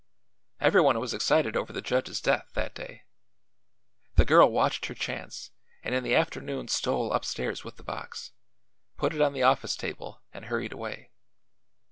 Everyone 0.59 0.99
was 0.99 1.13
excited 1.13 1.55
over 1.55 1.71
the 1.71 1.79
judge's 1.79 2.19
death, 2.19 2.49
that 2.55 2.73
day. 2.73 3.03
The 4.15 4.25
girl 4.25 4.51
watched 4.51 4.87
her 4.87 4.95
chance 4.95 5.51
and 5.83 5.93
in 5.93 6.03
the 6.03 6.15
afternoon 6.15 6.69
stole 6.69 7.13
upstairs 7.13 7.63
with 7.63 7.75
the 7.75 7.83
box, 7.83 8.31
put 8.97 9.13
it 9.13 9.21
on 9.21 9.33
the 9.33 9.43
office 9.43 9.75
table 9.75 10.23
and 10.33 10.45
hurried 10.45 10.73
away. 10.73 11.11